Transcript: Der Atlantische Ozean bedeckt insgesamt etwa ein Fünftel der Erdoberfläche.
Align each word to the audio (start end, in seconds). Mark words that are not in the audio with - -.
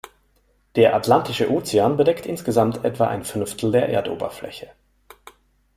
Der 0.77 0.95
Atlantische 0.95 1.51
Ozean 1.51 1.95
bedeckt 1.95 2.25
insgesamt 2.25 2.83
etwa 2.83 3.05
ein 3.07 3.23
Fünftel 3.23 3.71
der 3.71 3.87
Erdoberfläche. 3.89 4.71